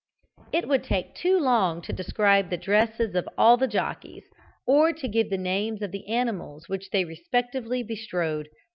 It 0.51 0.67
would 0.67 0.83
take 0.83 1.13
too 1.13 1.37
long 1.39 1.79
to 1.83 1.93
describe 1.93 2.49
the 2.49 2.57
dresses 2.57 3.13
of 3.13 3.29
all 3.37 3.55
the 3.55 3.67
jockeys 3.67 4.23
or 4.65 4.93
to 4.93 5.07
give 5.07 5.29
the 5.29 5.37
names 5.37 5.83
of 5.83 5.91
the 5.91 6.07
animals 6.07 6.67
which 6.67 6.89
they 6.89 7.05
respectively 7.05 7.83
bestrode. 7.83 8.47